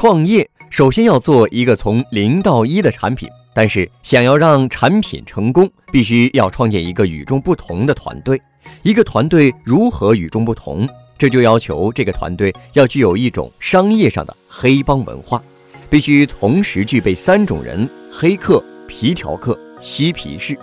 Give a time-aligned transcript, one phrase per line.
[0.00, 8.40] 创业首先要做一个从零到一的产品，但是想要让产品成功，必须要创建一个与众不同的团队。
[8.84, 10.88] 一个团队如何与众不同？
[11.18, 15.42] 这就要求这个团队要具有一种商业上的黑帮文化，
[15.90, 20.56] 必须同时具备三种人：黑客、皮条客、嬉皮士。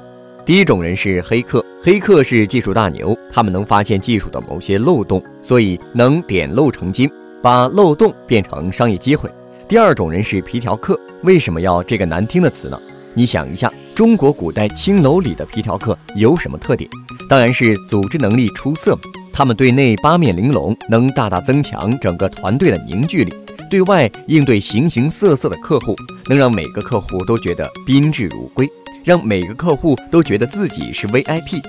[0.46, 7.12] 第一种人是黑客，黑客是技术大牛，他们能发现技术的某些漏洞，所以能点漏成金，
[7.46, 9.30] 把漏洞变成商业机会。
[9.68, 12.82] 第二种人是皮条客，为什么要这个难听的词呢？
[13.14, 16.90] 你想一下，中国古代青楼里的皮条客有什么特点？
[17.30, 18.98] 当然是组织能力出色，
[19.32, 23.32] 他们对内八面玲珑，能大大增强整个团队的凝聚力；
[23.70, 28.68] 对外应对形形色色的客户，能让每个客户都觉得宾至如归。
[29.04, 31.62] 让每个客户都觉得自己是 VIP。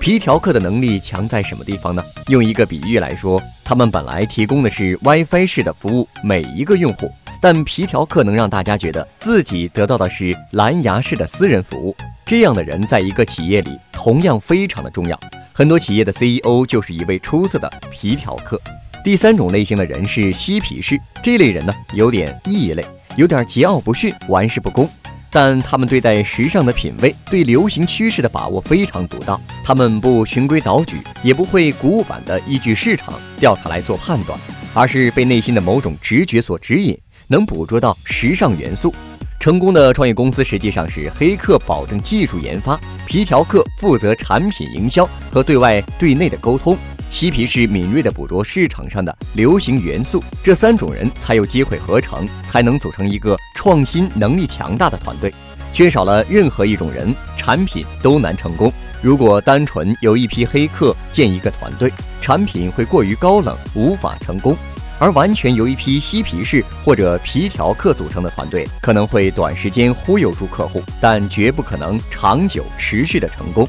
[0.00, 2.02] 皮条客的能力强在什么地方呢？
[2.28, 11.94] 用一个比喻来说，他们本来提供的是 WiFi 式的服务，每一个用户，但皮条客能让大家觉得自己得到的是蓝牙式的私人服务。
[12.24, 15.20] 这样的人在一个企业里同样非常的重要。
[15.52, 18.58] 很多企业的 CEO 就是一位出色的皮条客。
[19.04, 22.82] 第三种类型的人是嬉皮士，这类人呢有点异类，
[23.16, 24.88] 有点桀骜不驯，玩世不恭。
[25.30, 29.40] 但他们对待时尚的品味，对流行趋势的把握非常独到。
[29.62, 34.38] 他们不循规蹈矩，也不会古古板的依据市场调查来做判断，
[34.72, 38.94] 而是被内心的某种直觉所指引，能捕捉到时尚元素。
[39.38, 46.76] 成功的创业公司实际上是黑客保证技术研发，皮条客负责产品营销和对外对内的沟通。
[47.10, 55.34] 嬉皮士敏锐地捕捉市场上的流行元素，这三种人才有机会合成，才能组成一个创新能力强大的团队。
[55.72, 58.72] 缺少了任何一种人，产品都难成功。
[59.02, 64.54] 如果单纯由一批黑客建一个团队，产品会过于高冷，无法成功；
[65.00, 73.68] 而完全由一批嬉皮士或者皮条客组成的团队，可能会短时间忽悠住客户，但绝不可能长久持续的成功。